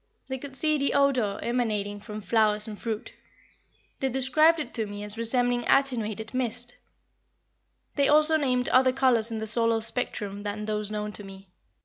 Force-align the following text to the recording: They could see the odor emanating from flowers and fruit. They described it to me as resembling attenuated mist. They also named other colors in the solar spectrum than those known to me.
They 0.29 0.39
could 0.39 0.55
see 0.55 0.79
the 0.79 0.95
odor 0.95 1.37
emanating 1.43 1.99
from 1.99 2.21
flowers 2.21 2.67
and 2.67 2.81
fruit. 2.81 3.13
They 3.99 4.09
described 4.09 4.59
it 4.59 4.73
to 4.73 4.87
me 4.87 5.03
as 5.03 5.15
resembling 5.15 5.63
attenuated 5.67 6.33
mist. 6.33 6.75
They 7.95 8.07
also 8.07 8.35
named 8.35 8.67
other 8.69 8.93
colors 8.93 9.29
in 9.29 9.37
the 9.37 9.45
solar 9.45 9.79
spectrum 9.79 10.41
than 10.41 10.65
those 10.65 10.89
known 10.89 11.11
to 11.11 11.23
me. 11.23 11.49